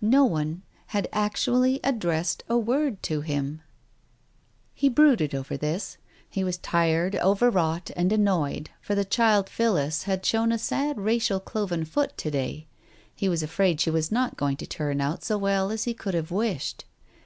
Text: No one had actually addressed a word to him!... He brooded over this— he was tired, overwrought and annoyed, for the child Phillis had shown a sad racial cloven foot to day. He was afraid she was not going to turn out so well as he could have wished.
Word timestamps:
No 0.00 0.24
one 0.24 0.62
had 0.96 1.10
actually 1.12 1.78
addressed 1.84 2.42
a 2.48 2.56
word 2.56 3.02
to 3.02 3.20
him!... 3.20 3.60
He 4.72 4.88
brooded 4.88 5.34
over 5.34 5.58
this— 5.58 5.98
he 6.30 6.42
was 6.42 6.56
tired, 6.56 7.16
overwrought 7.16 7.90
and 7.94 8.10
annoyed, 8.10 8.70
for 8.80 8.94
the 8.94 9.04
child 9.04 9.50
Phillis 9.50 10.04
had 10.04 10.24
shown 10.24 10.52
a 10.52 10.58
sad 10.58 10.96
racial 10.98 11.38
cloven 11.38 11.84
foot 11.84 12.16
to 12.16 12.30
day. 12.30 12.66
He 13.14 13.28
was 13.28 13.42
afraid 13.42 13.78
she 13.78 13.90
was 13.90 14.10
not 14.10 14.38
going 14.38 14.56
to 14.56 14.66
turn 14.66 15.02
out 15.02 15.22
so 15.22 15.36
well 15.36 15.70
as 15.70 15.84
he 15.84 15.92
could 15.92 16.14
have 16.14 16.30
wished. 16.30 16.86